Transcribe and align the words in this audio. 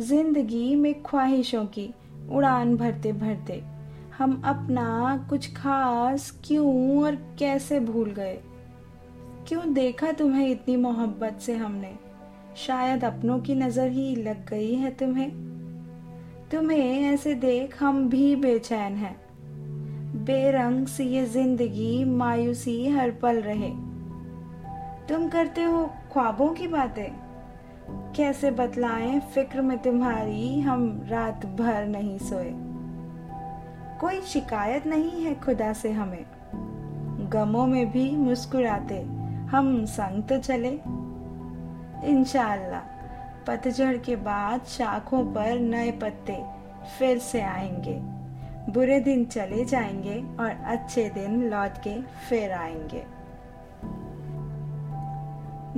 ज़िंदगी 0.00 0.74
में 0.74 1.02
ख्वाहिशों 1.02 1.64
की 1.64 1.94
उड़ान 2.30 2.76
भरते 2.76 3.12
भरते 3.12 3.62
हम 4.18 4.42
अपना 4.44 5.26
कुछ 5.30 5.54
खास 5.54 6.40
क्यों 6.44 7.02
और 7.02 7.14
कैसे 7.14 7.80
भूल 7.80 8.10
गए? 8.10 8.38
क्यों 9.48 9.74
देखा 9.74 10.12
तुम्हें 10.12 10.48
इतनी 10.48 10.76
मोहब्बत 10.76 11.38
से 11.40 11.54
हमने? 11.54 11.94
शायद 12.56 13.04
अपनों 13.04 13.38
की 13.40 13.54
नज़र 13.54 13.88
ही 13.88 14.16
लग 14.16 14.50
गई 14.50 14.74
है 14.74 14.90
तुम्हें। 14.90 15.30
तुम्हें 16.50 17.12
ऐसे 17.12 17.34
देख 17.34 17.82
हम 17.82 18.08
भी 18.08 18.36
बेचैन 18.36 18.92
हैं। 18.92 19.16
बेरंग 20.24 20.86
सी 20.86 21.04
ये 21.04 21.26
ज़िंदगी 21.26 22.04
मायूसी 22.04 22.88
हर 22.88 23.10
पल 23.10 23.36
रहे। 23.36 23.70
तुम 25.08 25.28
करते 25.28 25.62
हो 25.62 25.86
ख्वाबों 26.12 26.48
की 26.48 26.66
बातें? 26.66 27.23
कैसे 27.90 28.50
बतलाएँ 28.50 29.20
फ़िक्र 29.20 29.62
में 29.62 29.78
तुम्हारी 29.78 30.60
हम 30.60 31.02
रात 31.08 31.46
भर 31.46 31.86
नहीं 31.86 32.18
सोए। 32.18 32.50
कोई 34.00 34.20
शिकायत 34.20 34.86
नहीं 34.86 35.24
है 35.24 35.34
खुदा 35.34 35.72
से 35.72 35.92
हमें। 35.92 36.24
गमों 37.30 37.66
में 37.66 37.90
भी 37.90 38.16
मुस्कुराते 38.16 39.02
हम 39.50 39.84
संग 39.84 40.22
तो 40.22 40.38
चले। 40.38 40.80
इंशाल्लाह 42.04 42.80
पतझड़ 43.46 43.96
के 43.96 44.16
बाद 44.16 44.62
शाखों 44.62 45.24
पर 45.24 45.60
नए 45.60 45.90
पत्ते 45.90 46.44
फिर 46.98 47.18
से 47.18 47.40
आएँगे। 47.40 48.00
बुरे 48.72 49.00
दिन 49.00 49.24
चले 49.24 49.64
जाएँगे 49.64 50.24
और 50.40 50.50
अच्छे 50.64 51.10
दिन 51.10 51.50
लौट 51.50 51.78
के 51.78 52.02
फिर 52.02 52.52
आएँगे। 52.52 53.04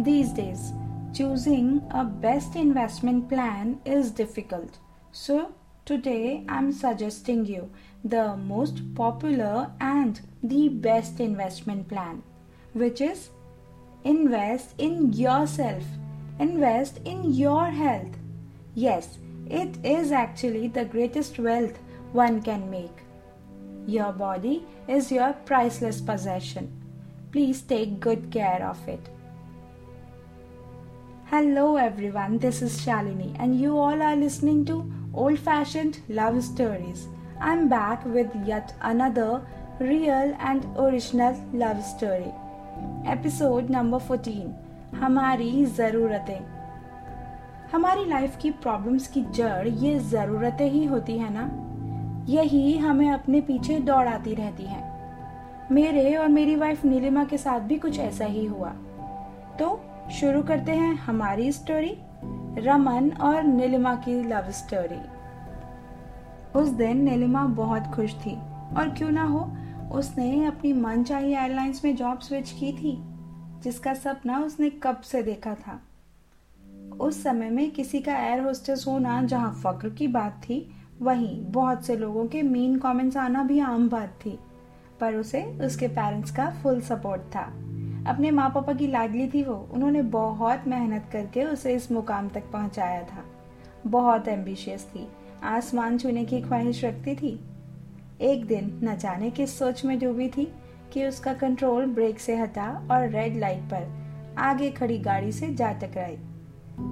These 0.03 0.33
days, 0.39 0.86
choosing 1.17 1.83
a 1.93 2.05
best 2.05 2.57
investment 2.57 3.27
plan 3.27 3.81
is 3.87 4.11
difficult. 4.11 4.79
So, 5.13 5.55
today 5.87 6.45
I'm 6.47 6.73
suggesting 6.73 7.47
you 7.47 7.71
the 8.05 8.37
most 8.37 8.83
popular 8.95 9.71
and 9.81 10.21
the 10.43 10.69
best 10.69 11.19
investment 11.21 11.89
plan, 11.89 12.23
which 12.75 13.01
is 13.01 13.31
invest 14.05 14.75
in 14.77 15.15
yourself, 15.15 15.85
invest 16.39 17.01
in 17.07 17.33
your 17.33 17.65
health. 17.65 18.19
Yes, 18.75 19.19
it 19.49 19.79
is 19.83 20.13
actually 20.13 20.69
the 20.69 20.85
greatest 20.85 21.39
wealth 21.39 21.79
one 22.13 22.43
can 22.43 22.71
make. 22.71 22.99
Your 23.87 24.13
body 24.13 24.67
is 24.87 25.11
your 25.11 25.33
priceless 25.33 25.99
possession. 25.99 26.71
Please 27.33 27.63
take 27.63 28.01
good 28.01 28.31
care 28.31 28.67
of 28.69 28.87
it. 28.87 29.09
Hello 31.29 31.75
everyone, 31.75 32.39
this 32.39 32.63
is 32.63 32.81
Shalini, 32.81 33.35
and 33.41 33.59
you 33.61 33.77
all 33.77 34.01
are 34.01 34.15
listening 34.15 34.65
to 34.67 34.89
Old 35.13 35.41
Fashioned 35.41 35.99
Love 36.09 36.41
Stories. 36.41 37.09
I'm 37.41 37.69
back 37.69 38.05
with 38.07 38.29
yet 38.47 38.73
another 38.81 39.43
real 39.81 40.37
and 40.39 40.65
original 40.79 41.35
love 41.53 41.83
story. 41.85 42.33
Episode 43.07 43.69
number 43.69 43.99
14 43.99 44.55
हमारी 45.01 45.65
ज़रूरतें 45.81 46.41
हमारी 47.73 48.05
life 48.09 48.39
की 48.43 48.51
problems 48.63 49.07
की 49.17 49.25
जड़ 49.35 49.69
ये 49.69 49.99
ज़रूरतें 50.15 50.69
ही 50.71 50.85
होती 50.95 51.19
है 51.19 51.33
ना 51.35 51.51
यही 52.33 52.77
हमें 52.79 53.11
अपने 53.11 53.41
पीछे 53.51 53.79
दौड़ाती 53.91 54.35
रहती 54.35 54.65
हैं 54.65 54.85
मेरे 55.73 56.15
और 56.17 56.29
मेरी 56.29 56.57
वाइफ 56.57 56.85
नीलिमा 56.85 57.25
के 57.25 57.39
साथ 57.39 57.61
भी 57.69 57.79
कुछ 57.79 57.99
ऐसा 58.01 58.25
ही 58.25 58.47
हुआ 58.47 58.75
तो 59.59 59.69
शुरू 60.13 60.43
करते 60.43 60.73
हैं 60.73 60.95
हमारी 60.95 61.53
स्टोरी 61.53 61.97
रमन 62.59 63.11
और 63.21 63.43
नीलिमा 63.43 63.95
की 63.95 64.23
लव 64.23 64.51
स्टोरी 64.51 65.01
उस 66.59 66.69
दिन 66.69 67.03
नीलिमा 67.03 67.45
बहुत 67.45 67.83
खुश 67.87 68.15
थी, 68.15 68.35
और 68.77 68.95
क्यों 68.99 69.11
ना 69.11 69.25
हो, 69.25 69.41
उसने 69.93 70.45
अपनी 70.47 70.73
मनचाही 70.73 71.33
एयरलाइंस 71.33 71.85
में 71.85 71.97
जॉब 71.97 72.19
स्विच 72.19 72.51
की 72.51 72.73
थी, 72.73 72.97
जिसका 73.63 73.95
सपना 73.95 74.39
उसने 74.39 74.71
कब 74.71 75.01
से 75.01 75.23
देखा 75.23 75.55
था। 75.55 75.81
उस 77.01 77.23
समय 77.23 77.51
में 77.51 77.71
किसी 77.71 78.01
का 78.01 78.17
एयर 78.17 78.41
होस्टेस 78.41 78.85
होना 78.89 79.23
जहाँ 79.23 79.53
फक्र 79.65 79.89
की 79.89 80.09
बात 80.09 80.41
थी, 80.43 80.71
वहीं 81.03 81.45
बहुत 81.45 81.85
से 81.85 81.97
लोगों 81.97 82.27
के 82.27 82.43
मीन 82.43 82.79
कमेंट्स 82.79 83.17
आना 83.17 83.43
भी 83.43 83.59
आम 83.61 83.89
बात 83.89 84.19
थी, 84.27 84.39
पर 85.01 85.15
उसे 85.15 85.43
उसके 85.67 85.89
पेरेंट्स 85.89 86.31
का 86.31 86.51
फुल 86.63 86.81
सपोर्ट 86.81 87.21
था। 87.21 87.53
अपने 88.07 88.31
माँ 88.31 88.51
पापा 88.51 88.73
की 88.73 88.87
लाडली 88.87 89.29
थी 89.29 89.43
वो। 89.43 89.69
उन्होंने 89.73 90.03
बहुत 90.03 90.65
मेहनत 90.67 91.05
करके 91.13 91.45
उसे 91.45 91.75
इस 91.75 91.93
मुकाम 91.93 92.29
तक 92.29 92.43
पहुँचाया 92.53 93.03
था। 93.03 93.25
बहुत 93.87 94.29
एम्बिशियस 94.29 94.85
थी। 94.85 95.09
आसमान 95.43 95.99
छूने 95.99 96.25
की 96.25 96.41
ख्वाहिश 96.41 96.85
रखती 96.85 97.15
थी। 97.15 97.41
एक 98.21 98.47
दिन 98.47 98.81
न 98.85 98.97
जाने 98.97 99.31
किस 99.31 99.59
सोच 99.59 99.85
में 99.85 99.99
डूबी 99.99 100.29
थी 100.29 100.53
कि 100.93 101.07
उसका 101.07 101.35
कंट्रोल 101.35 101.87
ब्रेक 101.87 102.21
से 102.21 102.37
हटा 102.37 102.89
और 102.91 103.09
रेड 103.09 103.37
लाइट 103.37 103.59
पर 103.59 103.89
आगे 104.39 104.71
खड़ी 104.71 104.99
गाड़ी 104.99 105.33
से 105.33 105.55
जा 105.55 105.73
टकराई। 105.73 106.17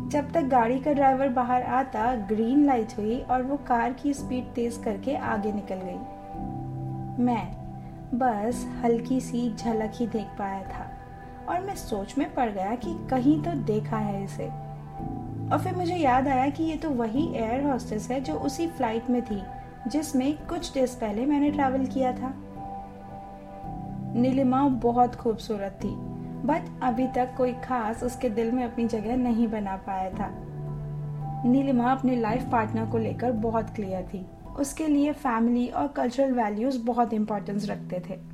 जब 0.08 0.32
तक 0.32 0.42
गाड़ी 0.42 0.80
का 0.80 0.92
ड्राइवर 0.92 1.28
बाहर 1.28 1.62
आता 1.62 2.14
ग्रीन 2.14 2.66
लाइट 2.66 2.88
हुई 2.98 3.20
और 3.20 3.42
वो 3.42 3.56
कार 3.56 3.92
की 3.92 4.14
स्पीड 4.14 4.44
तेज 4.44 4.80
करके 4.84 5.16
आगे 5.16 5.52
निकल 5.52 5.74
गई। 5.74 5.98
मैं 7.24 7.46
बस 8.14 8.66
हल्की 8.84 9.20
सी 9.20 9.54
झलक 9.54 9.92
ही 9.94 10.06
देख 10.06 10.26
पाया 10.38 10.62
था। 10.62 10.90
और 11.48 11.60
मैं 11.60 11.74
सोच 11.74 12.18
में 12.18 12.34
पड़ 12.34 12.50
गया 12.50 12.74
कि 12.74 12.94
कहीं 13.10 13.42
तो 13.42 13.50
देखा 13.50 13.96
है 13.96 14.24
इसे। 14.24 14.46
और 15.44 15.58
फिर 15.64 15.74
मुझे 15.76 15.96
याद 15.96 16.28
आया 16.28 16.48
कि 16.48 16.64
ये 16.64 16.76
तो 16.76 16.90
वही 16.90 17.26
एयर 17.34 17.64
हॉस्टेस 17.64 18.10
है 18.10 18.20
जो 18.20 18.34
उसी 18.34 18.66
फ़्लाइट 18.66 19.10
में 19.10 19.22
थी, 19.22 19.42
जिसमें 19.88 20.46
कुछ 20.46 20.74
डेज़ 20.74 20.96
पहले 20.96 21.26
मैंने 21.26 21.50
ट्रैवल 21.50 21.86
किया 21.86 22.12
था। 22.12 22.34
नीलिमा 24.16 24.68
बहुत 24.68 25.14
खूबसूरत 25.14 25.78
थी 25.84 25.94
बट 26.46 26.62
अभी 26.82 27.06
तक 27.06 27.34
कोई 27.36 27.52
खास 27.52 28.02
उसके 28.02 28.28
दिल 28.28 28.52
में 28.52 28.64
अपनी 28.64 28.86
जगह 28.86 29.16
नहीं 29.16 29.48
बना 29.48 29.76
पाया 29.76 30.10
था। 30.10 30.30
नीलिमा 31.46 31.92
अपने 31.92 32.16
लाइफ 32.16 32.48
पार्टनर 32.52 32.90
को 32.90 32.98
लेकर 32.98 33.32
बहुत 33.32 33.70
क्लियर 33.70 34.02
थी। 34.02 34.26
उसके 34.58 34.86
लिए 34.86 35.12
फैमिली 35.12 35.66
और 35.68 35.88
कल्चरल 35.88 36.32
वैल्यूज़ 36.32 36.82
बहुत 36.82 37.12
इंपॉर्टेंस 37.12 37.68
रखते 37.70 38.02
थे। 38.10 38.33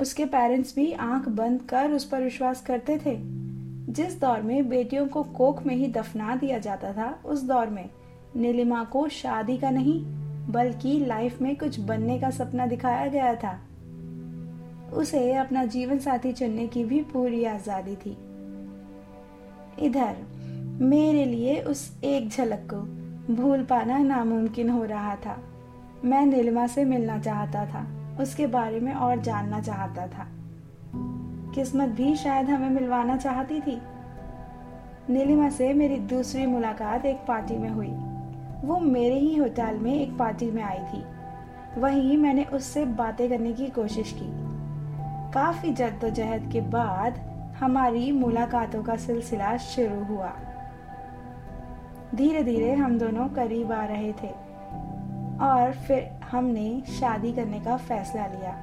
उसके 0.00 0.24
पेरेंट्स 0.24 0.74
भी 0.74 0.92
आँख 0.92 1.28
बंद 1.28 1.62
कर 1.62 1.92
उस 1.92 2.04
पर 2.04 2.22
विश्वास 2.22 2.60
करते 2.60 2.98
थे। 2.98 3.16
जिस 3.92 4.20
दौर 4.20 4.42
में 4.42 4.68
बेटियों 4.68 5.06
को 5.06 5.22
कोख 5.22 5.66
में 5.66 5.76
ही 5.76 5.86
दफना 5.86 6.36
दिया 6.36 6.58
जाता 6.58 6.92
था, 6.92 7.22
उस 7.24 7.42
दौर 7.42 7.66
में 7.66 7.90
नीलिमा 8.36 8.84
को 8.84 9.08
शादी 9.08 9.56
का 9.56 9.70
नहीं, 9.70 10.04
बल्कि 10.52 10.98
लाइफ 10.98 11.42
में 11.42 11.56
कुछ 11.56 11.80
बनने 11.80 12.18
का 12.18 12.30
सपना 12.30 12.66
दिखाया 12.66 13.06
गया 13.06 13.34
था। 13.34 13.60
उसे 14.92 15.34
अपना 15.34 15.64
जीवन 15.64 15.98
साथी 15.98 16.32
चुनने 16.32 16.66
की 16.66 16.84
भी 16.84 17.02
पूरी 17.02 17.44
आज़ादी 17.44 17.96
थी। 17.96 18.16
इधर, 19.86 20.16
मेरे 20.80 21.24
लिए 21.24 21.60
उस 21.60 22.00
एक 22.04 22.28
झलक 22.28 22.68
को 22.74 22.76
भूल 23.34 23.64
पाना 23.64 23.98
नामुमकिन 23.98 24.70
हो 24.70 24.84
रहा 24.84 25.16
था। 25.16 25.42
मैं 26.04 26.26
नीलिमा 26.26 26.66
से 26.66 26.84
मिलना 26.84 27.18
चाहता 27.18 27.66
था। 27.66 27.97
उसके 28.20 28.46
बारे 28.46 28.80
में 28.80 28.92
और 28.92 29.20
जानना 29.20 29.60
चाहता 29.60 30.06
था। 30.06 30.26
किस्मत 31.54 31.88
भी 31.88 32.16
शायद 32.16 32.50
हमें 32.50 32.70
मिलवाना 32.70 33.16
चाहती 33.16 33.60
थी। 33.60 33.82
नीलिमा 35.10 35.50
से 35.50 35.74
मेरी 35.74 35.96
दूसरी 35.96 36.46
मुलाकात 36.46 37.04
एक 37.04 37.16
पार्टी 37.16 37.56
में 37.56 37.70
हुई। 37.70 37.94
वो 38.68 38.78
मेरे 38.78 39.14
ही 39.14 39.36
होटल 39.36 39.78
में 39.78 39.94
एक 39.94 40.18
पार्टी 40.18 40.50
में 40.50 40.62
आई 40.62 40.78
थी। 40.78 41.04
वहीं 41.80 42.16
मैंने 42.18 42.44
उससे 42.44 42.84
बातें 42.84 43.28
करने 43.28 43.52
की 43.52 43.66
कोशिश 43.66 44.12
की। 44.12 44.48
काफ़ी 45.32 45.72
जद्दोजहद 45.72 46.50
के 46.52 46.60
बाद 46.60 47.18
हमारी 47.60 48.12
मुलाकातों 48.12 48.82
का 48.82 48.96
सिलसिला 48.96 49.56
शुरू 49.56 50.04
हुआ। 50.04 50.32
धीरे 52.14 52.42
धीरे 52.42 52.74
हम 52.74 52.98
दोनों 52.98 53.28
करीब 53.28 53.72
आ 53.72 53.84
रहे 53.84 54.12
थे। 54.12 54.47
और 55.40 55.72
फिर 55.72 56.08
हमने 56.30 56.82
शादी 56.88 57.32
करने 57.32 57.60
का 57.60 57.76
फैसला 57.76 58.26
लिया। 58.26 58.56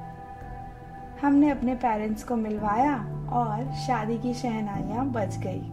हमने 1.22 1.50
अपने 1.50 1.74
पेरेंट्स 1.74 2.24
को 2.24 2.36
मिलवाया 2.36 2.96
और 3.32 3.72
शादी 3.74 4.18
की 4.18 4.34
शहनाइयाँ 4.34 5.06
बज 5.06 5.36
गई। 5.36 5.72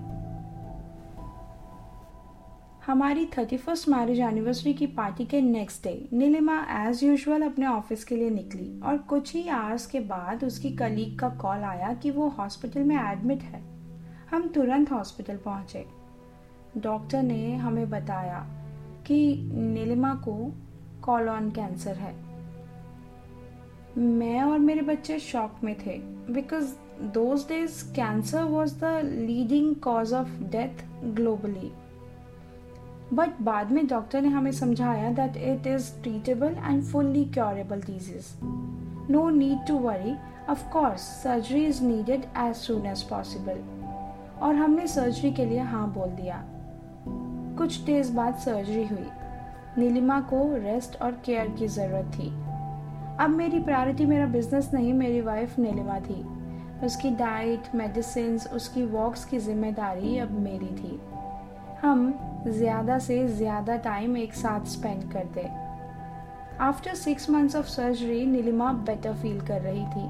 हमारी 2.85 3.25
थर्टी 3.25 3.57
फ़र्स्ट 3.57 3.89
मैरिज 3.89 4.19
एनिवर्सरी 4.19 4.73
की 4.73 4.87
पार्टी 4.87 5.25
के 5.25 5.41
next 5.41 5.83
day 5.83 6.09
Neelima 6.13 6.55
as 6.69 7.03
usual 7.03 7.41
अपने 7.41 7.65
ऑफ़िस 7.65 8.03
के 8.03 8.15
लिए 8.15 8.29
निकली 8.29 8.79
और 8.79 8.97
कुछ 8.97 9.33
ही 9.35 9.47
आवर्स 9.49 9.85
के 9.85 9.99
बाद 9.99 10.43
उसकी 10.43 10.71
कलीग 10.71 11.19
का 11.19 11.29
कॉल 11.29 11.63
आया 11.63 11.93
कि 11.93 12.11
वो 12.11 12.27
हॉस्पिटल 12.29 12.83
में 12.83 12.95
एडमिट 12.95 13.43
है। 13.43 13.61
हम 14.31 14.47
तुरंत 14.47 14.91
हॉस्पिटल 14.91 15.37
पहुँचे। 15.37 15.85
डॉक्टर 16.77 17.23
ने 17.23 17.55
हमें 17.55 17.89
बताया 17.89 18.39
कि 19.07 19.49
नीलिमा 19.53 20.13
को 20.15 20.51
कॉलोन 21.03 21.49
कैंसर 21.51 21.95
है। 21.95 22.13
मैं 23.97 24.41
और 24.41 24.59
मेरे 24.59 24.81
बच्चे 24.81 25.19
शॉक 25.19 25.63
में 25.63 25.75
थे 25.77 25.97
because 26.29 26.73
those 27.13 27.41
days 27.47 27.83
cancer 27.95 28.43
was 28.43 28.73
the 28.79 28.99
leading 29.05 29.75
cause 29.83 30.13
of 30.13 30.29
death 30.51 30.83
globally 31.15 31.71
but 33.13 33.41
बाद 33.41 33.71
में 33.71 33.85
डॉक्टर 33.87 34.21
ने 34.21 34.29
हमें 34.29 34.51
समझाया 34.51 35.11
that 35.13 35.37
it 35.37 35.67
is 35.67 35.91
treatable 36.03 36.55
and 36.63 36.83
fully 36.83 37.25
curable 37.33 37.81
disease 37.81 38.33
no 39.11 39.29
need 39.29 39.65
to 39.67 39.77
worry 39.79 40.15
of 40.49 40.67
course 40.73 41.01
surgery 41.23 41.65
is 41.65 41.83
needed 41.83 42.25
as 42.37 42.55
soon 42.55 42.85
as 42.85 43.03
possible 43.09 43.59
और 44.41 44.55
हमने 44.55 44.87
surgery 44.87 45.31
के 45.33 45.45
लिए 45.45 45.59
हाँ 45.59 45.87
बोल 45.93 46.09
दिया। 46.11 46.43
कुछ 47.57 47.83
डेज़ 47.85 48.11
बाद 48.13 48.35
सर्जरी 48.35 48.85
हुई। 48.87 49.05
नीलिमा 49.77 50.19
को 50.21 50.41
रेस्ट 50.55 51.01
और 51.01 51.11
केयर 51.25 51.47
की 51.49 51.67
ज़रूरत 51.67 52.11
थी। 52.15 52.29
अब 53.19 53.29
मेरी 53.29 53.59
प्रायोरिटी 53.59 54.05
मेरा 54.05 54.25
बिज़नेस 54.25 54.69
नहीं, 54.73 54.93
मेरी 54.93 55.21
वाइफ 55.21 55.57
नीलिमा 55.59 55.99
थी। 55.99 56.23
उसकी 56.85 57.09
डाइट 57.09 57.75
मेडिसिन 57.75 58.39
उसकी 58.53 58.83
वॉक्स 58.85 59.25
की 59.25 59.39
ज़िम्मेदारी 59.39 60.17
अब 60.17 60.31
मेरी 60.39 60.67
थी। 60.67 60.99
हम 61.81 62.13
ज़्यादा 62.47 62.97
से 62.99 63.27
ज़्यादा 63.27 63.75
टाइम 63.77 64.17
एक 64.17 64.33
साथ 64.33 64.65
स्पेंड 64.65 65.11
करते। 65.11 65.41
After 66.61 66.93
six 66.95 67.29
months 67.29 67.55
of 67.55 67.65
surgery 67.65 68.25
Neelima 68.25 68.71
better 68.87 69.13
feel 69.13 69.39
कर 69.41 69.61
रही 69.61 69.85
थी। 69.85 70.05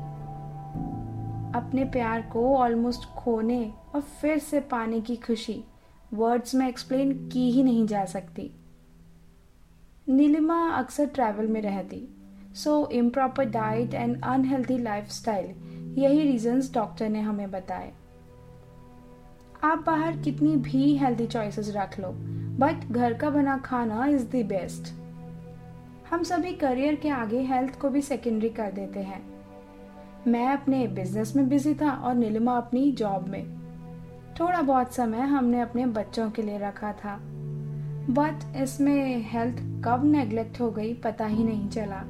अपने 1.56 1.84
प्यार 1.86 2.22
को 2.22 2.56
ऑलमोस्ट 2.58 3.06
खोने 3.16 3.64
और 3.96 4.02
फिर 4.02 4.38
से 4.40 4.60
पाने 4.72 5.02
की 5.02 5.16
खुशी। 5.16 5.64
वर्ड्स 6.14 6.56
में 6.56 6.68
एक्सप्लेन 6.68 7.12
की 7.30 7.50
ही 7.52 7.64
नहीं 7.64 7.86
जा 7.88 8.06
सकती। 8.06 8.50
नीलिमा 10.08 10.70
अक्सर 10.70 11.06
ट्रैवल 11.06 11.48
में 11.48 11.62
रहती। 11.62 12.08
So 12.54 12.90
improper 12.92 13.46
diet 13.46 13.94
and 13.94 14.24
unhealthy 14.24 14.78
life 14.78 15.28
यही 15.98 16.22
रीजंस 16.22 16.74
डॉक्टर 16.74 17.10
ने 17.10 17.22
हमें 17.22 17.52
बताए। 17.52 17.92
आप 19.64 19.84
बाहर 19.86 20.18
कितनी 20.18 20.56
भी 20.56 20.96
हेल्दी 20.98 21.28
चॉइसेस 21.28 21.74
रख 21.76 22.00
लो 22.00 22.08
बट 22.60 22.92
घर 22.92 23.14
का 23.14 23.30
बना 23.30 23.58
खाना 23.58 24.06
इज़ 24.06 24.28
द 24.28 24.46
बेस्ट 24.46 24.94
हम 26.10 26.24
सभी 26.24 26.54
करियर 26.54 26.96
के 26.96 27.10
आगे 27.10 27.42
हेल्थ 27.42 27.80
को 27.80 27.90
भी 27.90 28.02
सेकेंडरी 28.02 28.50
कर 28.50 28.72
देते 28.72 29.00
हैं। 29.00 29.22
मैं 30.28 30.48
अपने 30.48 30.88
बिज़नेस 30.88 31.36
में 31.36 31.50
बिज़ी 31.50 31.74
था 31.74 31.92
और 31.92 32.16
नीलिमा 32.16 32.58
अपनी 32.58 32.92
जॉब 32.92 33.28
में। 33.28 33.44
थोड़ा 34.40 34.62
बहुत 34.62 34.94
समय 34.94 35.22
हमने 35.22 35.62
अपने 35.62 35.86
बच्चों 35.86 36.32
के 36.32 36.42
लिए 36.42 36.58
रखा 36.58 36.94
था। 36.94 37.20
बट 38.10 38.56
इसमें 38.62 39.22
हेल्थ 39.32 39.58
कब 39.86 40.04
नेग्लेक्ट 40.06 40.60
हो 40.62 40.70
गई 40.72 40.94
पता 40.94 41.26
ही 41.26 41.44
नहीं 41.44 41.70
चला। 41.70 42.02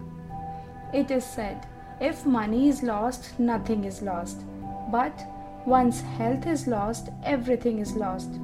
It 0.99 1.11
is 1.11 1.23
said 1.23 2.03
if 2.03 2.27
money 2.29 2.67
is 2.69 2.85
lost 2.85 3.41
nothing 3.41 3.85
is 3.85 4.03
lost 4.05 4.45
but 4.93 5.21
once 5.67 6.01
health 6.17 6.47
is 6.47 6.69
lost 6.69 7.11
everything 7.27 7.79
is 7.79 7.97
lost 7.99 8.41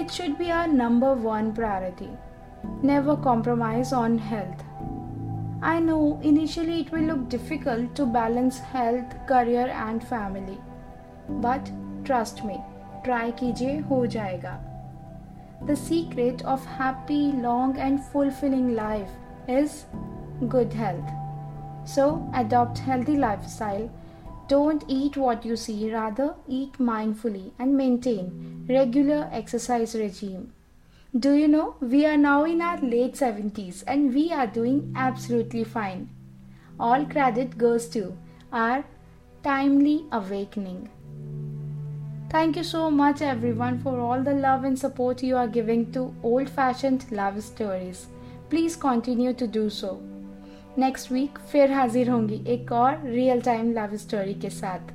it 0.00 0.10
should 0.10 0.36
be 0.38 0.50
our 0.50 0.68
number 0.68 1.14
one 1.26 1.50
priority 1.52 2.10
never 2.86 3.20
compromise 3.22 3.92
on 3.94 4.18
health 4.18 4.64
I 5.64 5.80
know 5.80 5.98
initially 6.24 6.78
it 6.80 6.94
will 6.94 7.08
look 7.08 7.28
difficult 7.30 7.96
to 7.96 8.06
balance 8.06 8.62
health 8.74 9.16
career 9.28 9.68
and 9.68 10.00
family 10.00 10.58
but 11.30 11.68
trust 12.06 12.44
me 12.44 12.56
try 13.04 13.30
कीजिए, 13.30 13.78
हो 13.80 14.06
जाएगा। 14.06 14.58
The 15.66 15.76
secret 15.76 16.44
of 16.44 16.64
happy, 16.64 17.32
long, 17.32 17.76
and 17.78 18.02
fulfilling 18.02 18.74
life 18.74 19.10
is 19.46 19.86
good 20.48 20.72
health. 20.72 21.10
So 21.84 22.30
adopt 22.34 22.78
healthy 22.78 23.16
lifestyle 23.16 23.90
don't 24.48 24.82
eat 24.88 25.16
what 25.18 25.44
you 25.44 25.56
see, 25.56 25.92
rather 25.92 26.34
eat 26.46 26.78
mindfully 26.78 27.52
and 27.58 27.76
maintain 27.76 28.64
regular 28.66 29.28
exercise 29.30 29.94
regime. 29.94 30.54
Do 31.18 31.34
you 31.34 31.48
know 31.48 31.76
we 31.80 32.06
are 32.06 32.16
now 32.16 32.44
in 32.44 32.62
our 32.62 32.78
late 32.78 33.14
70s 33.14 33.84
and 33.86 34.14
we 34.14 34.32
are 34.32 34.46
doing 34.46 34.94
absolutely 34.96 35.64
fine. 35.64 36.08
All 36.80 37.04
credit 37.04 37.58
goes 37.58 37.88
to 37.90 38.16
our 38.50 38.84
timely 39.42 40.06
awakening. 40.12 40.88
Thank 42.29 42.55
you 42.55 42.63
so 42.63 42.89
much 42.89 43.21
everyone 43.21 43.79
for 43.79 43.99
all 43.99 44.23
the 44.23 44.33
love 44.33 44.63
and 44.63 44.77
support 44.77 45.21
you 45.21 45.37
are 45.37 45.47
giving 45.47 45.91
to 45.91 46.13
old 46.23 46.49
fashioned 46.49 47.05
love 47.11 47.43
stories. 47.43 48.07
Please 48.49 48.75
continue 48.75 49.33
to 49.33 49.47
do 49.59 49.69
so. 49.69 49.91
Next 50.79 51.11
week 51.11 51.37
फिर 51.51 51.71
हाजिर 51.71 52.09
होंगी 52.09 52.41
एक 52.53 52.71
और 52.71 53.01
real 53.05 53.41
time 53.41 53.71
love 53.73 53.95
story 53.97 54.33
के 54.41 54.49
साथ 54.49 54.91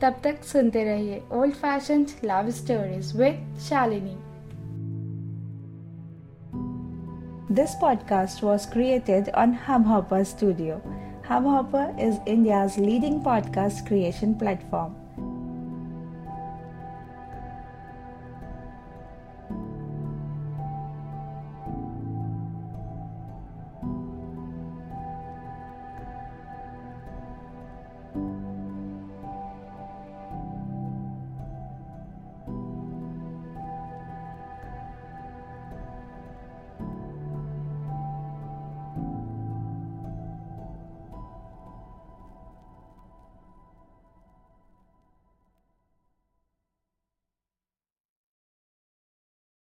तब 0.00 0.20
तक 0.24 0.42
सुनते 0.44 0.82
रहिए 0.84 1.22
old 1.32 1.54
fashion 1.54 2.06
love 2.24 2.50
stories 2.60 3.16
with 3.16 3.58
Shalini 3.68 4.16
This 7.56 7.74
podcast 7.80 8.42
was 8.42 8.64
created 8.70 9.28
on 9.42 9.52
Hubhopper 9.66 10.22
Studio. 10.30 10.78
Hubhopper 11.28 11.84
is 12.06 12.18
India's 12.26 12.76
leading 12.76 13.20
podcast 13.26 13.86
creation 13.88 14.34
platform. 14.34 14.96